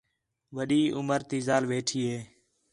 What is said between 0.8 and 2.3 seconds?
عُمر تی ذال ویٹھی ہِے